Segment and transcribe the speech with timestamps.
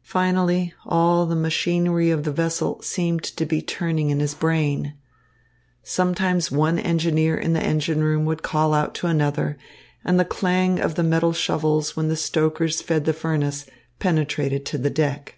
[0.00, 4.94] Finally, all the machinery of the vessel seemed to be turning in his brain.
[5.82, 9.58] Sometimes one engineer in the engine room would call out to another,
[10.06, 13.66] and the clang of the metal shovels when the stokers fed the furnace
[13.98, 15.34] penetrated to the deck.